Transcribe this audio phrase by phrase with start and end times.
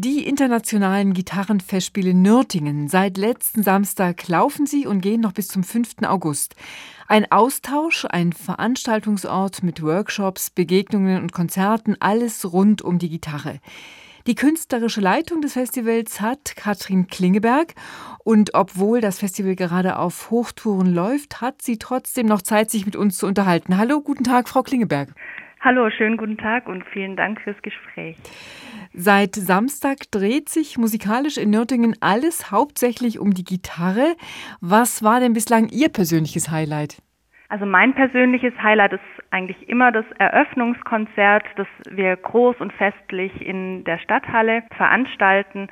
[0.00, 2.86] Die internationalen Gitarrenfestspiele Nürtingen.
[2.86, 6.04] Seit letzten Samstag laufen sie und gehen noch bis zum 5.
[6.04, 6.54] August.
[7.08, 13.58] Ein Austausch, ein Veranstaltungsort mit Workshops, Begegnungen und Konzerten, alles rund um die Gitarre.
[14.28, 17.74] Die künstlerische Leitung des Festivals hat Katrin Klingeberg
[18.22, 22.94] und obwohl das Festival gerade auf Hochtouren läuft, hat sie trotzdem noch Zeit, sich mit
[22.94, 23.76] uns zu unterhalten.
[23.76, 25.12] Hallo, guten Tag, Frau Klingeberg.
[25.60, 28.16] Hallo, schönen guten Tag und vielen Dank fürs Gespräch.
[28.92, 34.14] Seit Samstag dreht sich musikalisch in Nürtingen alles hauptsächlich um die Gitarre.
[34.60, 37.02] Was war denn bislang Ihr persönliches Highlight?
[37.48, 43.84] Also mein persönliches Highlight ist eigentlich immer das Eröffnungskonzert, das wir groß und festlich in
[43.84, 45.68] der Stadthalle veranstalten.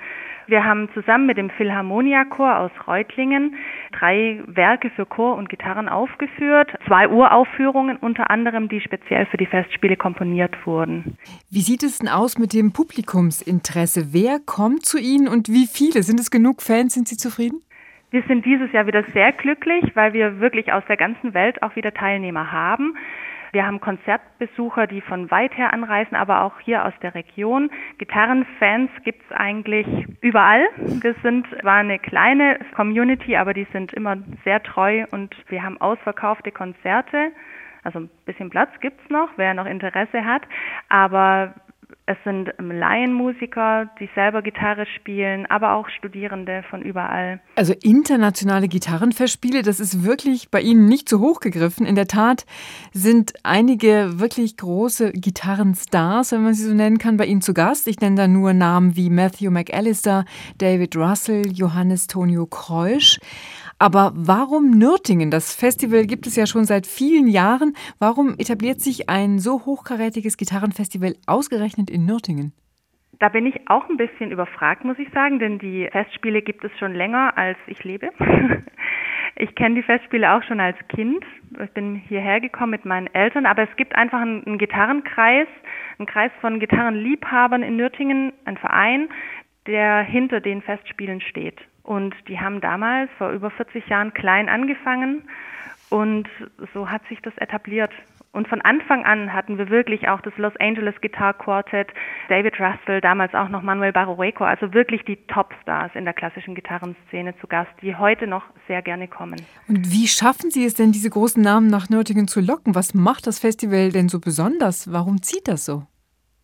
[0.48, 3.56] Wir haben zusammen mit dem Philharmonia-Chor aus Reutlingen
[3.92, 9.46] drei Werke für Chor und Gitarren aufgeführt, zwei Uraufführungen unter anderem, die speziell für die
[9.46, 11.16] Festspiele komponiert wurden.
[11.50, 14.12] Wie sieht es denn aus mit dem Publikumsinteresse?
[14.12, 16.02] Wer kommt zu Ihnen und wie viele?
[16.02, 16.94] Sind es genug Fans?
[16.94, 17.62] Sind Sie zufrieden?
[18.10, 21.74] Wir sind dieses Jahr wieder sehr glücklich, weil wir wirklich aus der ganzen Welt auch
[21.74, 22.96] wieder Teilnehmer haben.
[23.52, 27.70] Wir haben Konzertbesucher, die von weit her anreisen, aber auch hier aus der Region.
[27.98, 29.86] Gitarrenfans gibt es eigentlich
[30.20, 30.66] überall.
[30.76, 35.80] Wir sind zwar eine kleine Community, aber die sind immer sehr treu und wir haben
[35.80, 37.32] ausverkaufte Konzerte.
[37.82, 40.42] Also ein bisschen Platz gibt es noch, wer noch Interesse hat.
[40.88, 41.54] Aber
[42.08, 47.40] es sind Laienmusiker, die selber Gitarre spielen, aber auch Studierende von überall.
[47.56, 51.84] Also internationale Gitarrenfestspiele, das ist wirklich bei Ihnen nicht zu hoch gegriffen.
[51.84, 52.46] In der Tat
[52.92, 57.88] sind einige wirklich große Gitarrenstars, wenn man sie so nennen kann, bei Ihnen zu Gast.
[57.88, 60.24] Ich nenne da nur Namen wie Matthew McAllister,
[60.58, 63.18] David Russell, Johannes Tonio Kreusch.
[63.78, 65.30] Aber warum Nürtingen?
[65.30, 67.74] Das Festival gibt es ja schon seit vielen Jahren.
[67.98, 72.52] Warum etabliert sich ein so hochkarätiges Gitarrenfestival ausgerechnet in Nürtingen?
[73.18, 76.72] Da bin ich auch ein bisschen überfragt, muss ich sagen, denn die Festspiele gibt es
[76.78, 78.10] schon länger, als ich lebe.
[79.38, 81.22] Ich kenne die Festspiele auch schon als Kind.
[81.62, 85.46] Ich bin hierher gekommen mit meinen Eltern, aber es gibt einfach einen, einen Gitarrenkreis,
[85.98, 89.10] einen Kreis von Gitarrenliebhabern in Nürtingen, ein Verein,
[89.66, 91.58] der hinter den Festspielen steht.
[91.86, 95.22] Und die haben damals vor über 40 Jahren klein angefangen
[95.88, 96.28] und
[96.74, 97.92] so hat sich das etabliert.
[98.32, 101.88] Und von Anfang an hatten wir wirklich auch das Los Angeles Guitar Quartet,
[102.28, 107.38] David Russell, damals auch noch Manuel Barroeco, also wirklich die Topstars in der klassischen Gitarrenszene
[107.40, 109.40] zu Gast, die heute noch sehr gerne kommen.
[109.68, 112.74] Und wie schaffen Sie es denn, diese großen Namen nach Nürtingen zu locken?
[112.74, 114.92] Was macht das Festival denn so besonders?
[114.92, 115.84] Warum zieht das so?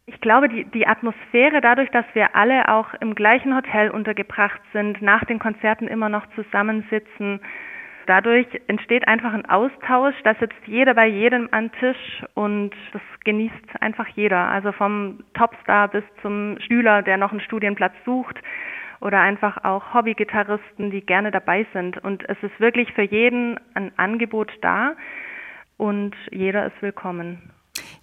[0.07, 5.01] Ich glaube, die, die Atmosphäre, dadurch, dass wir alle auch im gleichen Hotel untergebracht sind,
[5.01, 7.41] nach den Konzerten immer noch zusammensitzen,
[8.07, 13.81] dadurch entsteht einfach ein Austausch, da sitzt jeder bei jedem an Tisch und das genießt
[13.81, 14.49] einfach jeder.
[14.49, 18.41] Also vom Topstar bis zum Schüler, der noch einen Studienplatz sucht
[19.01, 21.99] oder einfach auch Hobbygitarristen, die gerne dabei sind.
[21.99, 24.95] Und es ist wirklich für jeden ein Angebot da
[25.77, 27.53] und jeder ist willkommen.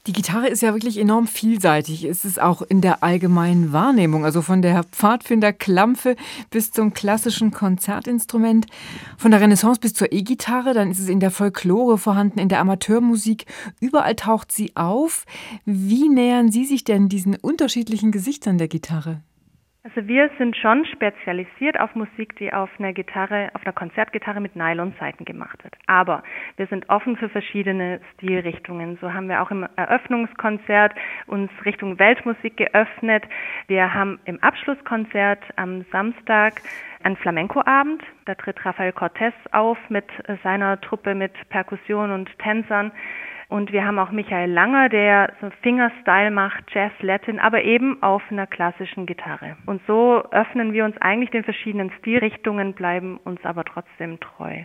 [0.08, 2.06] Die Gitarre ist ja wirklich enorm vielseitig.
[2.06, 6.16] Es ist auch in der allgemeinen Wahrnehmung, also von der Pfadfinderklampfe
[6.50, 8.66] bis zum klassischen Konzertinstrument,
[9.18, 12.60] von der Renaissance bis zur E-Gitarre, dann ist es in der Folklore vorhanden, in der
[12.62, 13.46] Amateurmusik.
[13.82, 15.26] Überall taucht sie auf.
[15.66, 19.22] Wie nähern Sie sich denn diesen unterschiedlichen Gesichtern der Gitarre?
[19.82, 24.54] Also wir sind schon spezialisiert auf Musik, die auf einer Gitarre, auf einer Konzertgitarre mit
[24.54, 25.74] Nylonsaiten gemacht wird.
[25.88, 26.22] Aber
[26.58, 28.98] wir sind offen für verschiedene Stilrichtungen.
[29.00, 30.94] So haben wir auch im Eröffnungskonzert
[31.28, 33.24] uns Richtung Weltmusik geöffnet.
[33.68, 36.62] Wir haben im Abschlusskonzert am Samstag
[37.02, 38.04] einen Flamenco-Abend.
[38.26, 40.06] Da tritt Rafael Cortez auf mit
[40.44, 42.92] seiner Truppe mit Perkussion und Tänzern.
[43.50, 48.22] Und wir haben auch Michael Langer, der so Fingerstyle macht, Jazz, Latin, aber eben auf
[48.30, 49.58] einer klassischen Gitarre.
[49.66, 54.56] Und so öffnen wir uns eigentlich den verschiedenen Stilrichtungen, bleiben uns aber trotzdem treu.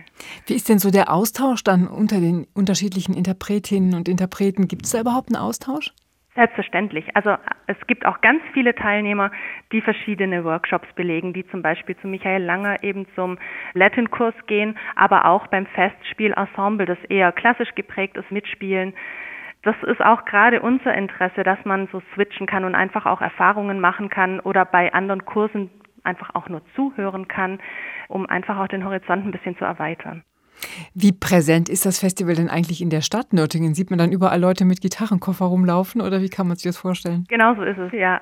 [0.45, 4.67] Wie ist denn so der Austausch dann unter den unterschiedlichen Interpretinnen und Interpreten?
[4.67, 5.91] Gibt es da überhaupt einen Austausch?
[6.35, 7.15] Selbstverständlich.
[7.15, 9.31] Also es gibt auch ganz viele Teilnehmer,
[9.71, 13.37] die verschiedene Workshops belegen, die zum Beispiel zu Michael Langer eben zum
[13.73, 18.93] Latin-Kurs gehen, aber auch beim Festspiel-Ensemble, das eher klassisch geprägt ist, mitspielen.
[19.63, 23.79] Das ist auch gerade unser Interesse, dass man so switchen kann und einfach auch Erfahrungen
[23.79, 25.71] machen kann oder bei anderen Kursen
[26.03, 27.59] einfach auch nur zuhören kann,
[28.09, 30.23] um einfach auch den Horizont ein bisschen zu erweitern.
[30.93, 33.73] Wie präsent ist das Festival denn eigentlich in der Stadt Nürtingen?
[33.73, 37.25] Sieht man dann überall Leute mit Gitarrenkoffer rumlaufen oder wie kann man sich das vorstellen?
[37.29, 38.21] Genau so ist es, ja.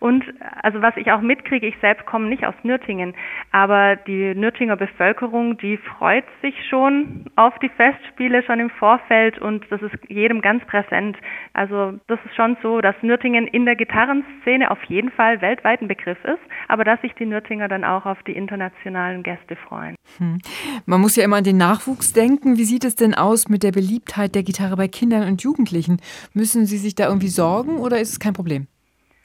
[0.00, 0.24] Und
[0.62, 3.14] also was ich auch mitkriege, ich selbst komme nicht aus Nürtingen,
[3.52, 9.64] aber die Nürtinger Bevölkerung, die freut sich schon auf die Festspiele schon im Vorfeld und
[9.70, 11.16] das ist jedem ganz präsent.
[11.52, 15.88] Also das ist schon so, dass Nürtingen in der Gitarrenszene auf jeden Fall weltweit ein
[15.88, 19.96] Begriff ist, aber dass sich die Nürtinger dann auch auf die internationalen Gäste freuen.
[20.18, 20.38] Hm.
[20.86, 21.73] Man muss ja immer an den Nachwuchs
[22.12, 22.58] denken.
[22.58, 26.00] Wie sieht es denn aus mit der Beliebtheit der Gitarre bei Kindern und Jugendlichen?
[26.32, 28.66] Müssen Sie sich da irgendwie sorgen oder ist es kein Problem?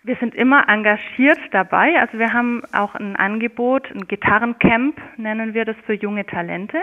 [0.01, 1.99] Wir sind immer engagiert dabei.
[1.99, 6.77] Also wir haben auch ein Angebot, ein Gitarrencamp nennen wir das für junge Talente.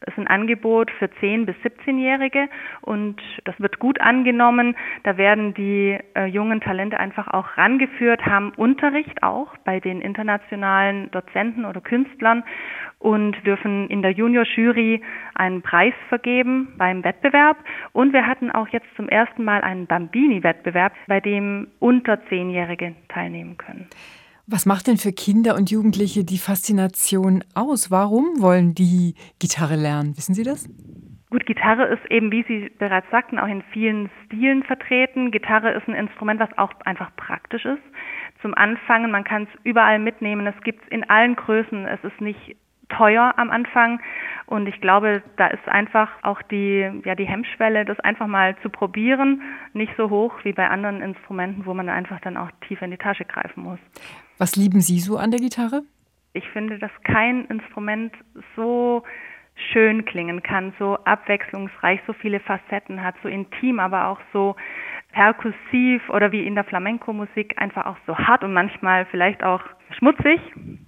[0.00, 2.48] Das ist ein Angebot für 10- bis 17-Jährige
[2.80, 4.76] und das wird gut angenommen.
[5.02, 11.10] Da werden die äh, jungen Talente einfach auch rangeführt, haben Unterricht auch bei den internationalen
[11.10, 12.44] Dozenten oder Künstlern
[13.04, 15.02] und dürfen in der Junior-Jury
[15.34, 17.58] einen Preis vergeben beim Wettbewerb.
[17.92, 22.24] Und wir hatten auch jetzt zum ersten Mal einen Bambini-Wettbewerb, bei dem unter
[22.54, 23.88] Zehnjährige teilnehmen können.
[24.46, 27.90] Was macht denn für Kinder und Jugendliche die Faszination aus?
[27.90, 30.16] Warum wollen die Gitarre lernen?
[30.16, 30.68] Wissen Sie das?
[31.30, 35.30] Gut, Gitarre ist eben, wie Sie bereits sagten, auch in vielen Stilen vertreten.
[35.30, 37.82] Gitarre ist ein Instrument, was auch einfach praktisch ist.
[38.42, 40.46] Zum Anfangen, man kann es überall mitnehmen.
[40.46, 41.86] Es gibt es in allen Größen.
[41.86, 42.56] Es ist nicht
[42.90, 44.00] teuer am Anfang
[44.46, 48.68] und ich glaube, da ist einfach auch die, ja, die Hemmschwelle, das einfach mal zu
[48.68, 49.42] probieren,
[49.72, 52.98] nicht so hoch wie bei anderen Instrumenten, wo man einfach dann auch tief in die
[52.98, 53.78] Tasche greifen muss.
[54.38, 55.82] Was lieben Sie so an der Gitarre?
[56.34, 58.12] Ich finde, dass kein Instrument
[58.56, 59.04] so
[59.72, 64.56] schön klingen kann, so abwechslungsreich, so viele Facetten hat, so intim, aber auch so
[65.12, 69.62] perkussiv oder wie in der Flamenco-Musik einfach auch so hart und manchmal vielleicht auch
[69.96, 70.40] schmutzig.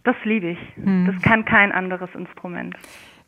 [0.02, 0.58] Das liebe ich.
[0.74, 1.06] Hm.
[1.06, 2.74] Das kann kein anderes Instrument.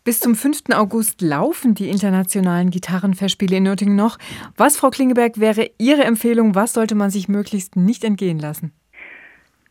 [0.08, 0.74] Bis zum 5.
[0.74, 4.16] August laufen die internationalen Gitarrenfestspiele in Nürtingen noch.
[4.56, 6.54] Was, Frau Klingeberg, wäre Ihre Empfehlung?
[6.54, 8.72] Was sollte man sich möglichst nicht entgehen lassen?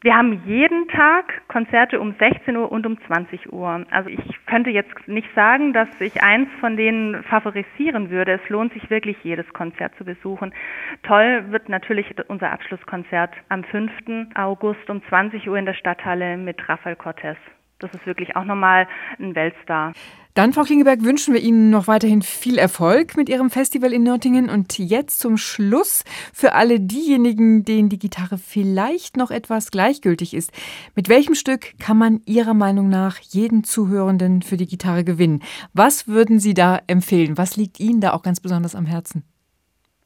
[0.02, 3.84] Wir haben jeden Tag Konzerte um 16 Uhr und um 20 Uhr.
[3.90, 8.34] Also ich könnte jetzt nicht sagen, dass ich eins von denen favorisieren würde.
[8.34, 10.54] Es lohnt sich wirklich, jedes Konzert zu besuchen.
[11.02, 13.92] Toll wird natürlich unser Abschlusskonzert am 5.
[14.36, 17.38] August um 20 Uhr in der Stadthalle mit Rafael Cortez.
[17.80, 18.88] Das ist wirklich auch nochmal
[19.20, 19.94] ein Weltstar.
[20.34, 24.50] Dann, Frau Klingeberg, wünschen wir Ihnen noch weiterhin viel Erfolg mit Ihrem Festival in Nürtingen.
[24.50, 30.52] Und jetzt zum Schluss für alle diejenigen, denen die Gitarre vielleicht noch etwas gleichgültig ist.
[30.96, 35.42] Mit welchem Stück kann man Ihrer Meinung nach jeden Zuhörenden für die Gitarre gewinnen?
[35.74, 37.38] Was würden Sie da empfehlen?
[37.38, 39.24] Was liegt Ihnen da auch ganz besonders am Herzen?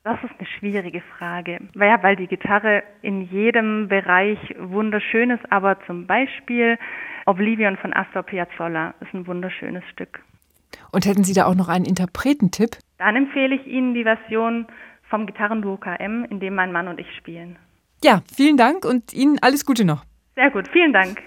[0.03, 1.59] Das ist eine schwierige Frage.
[1.75, 6.79] Ja, weil die Gitarre in jedem Bereich wunderschön ist, aber zum Beispiel
[7.27, 10.19] Oblivion von Astor Piazzolla ist ein wunderschönes Stück.
[10.91, 12.77] Und hätten Sie da auch noch einen Interpretentipp?
[12.97, 14.65] Dann empfehle ich Ihnen die Version
[15.07, 17.57] vom Gitarrenduo KM, in dem mein Mann und ich spielen.
[18.03, 20.03] Ja, vielen Dank und Ihnen alles Gute noch.
[20.33, 21.21] Sehr gut, vielen Dank.